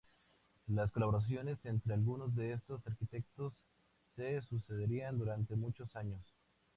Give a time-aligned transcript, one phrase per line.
[0.65, 3.53] Las colaboraciones entre algunos de estos arquitectos
[4.15, 6.25] se sucederían durante muchos años.